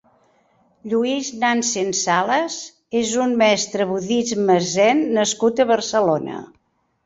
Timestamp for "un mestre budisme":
3.27-4.59